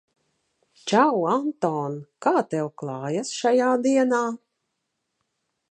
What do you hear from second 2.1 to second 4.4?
Kā tev klājas šajā dienā?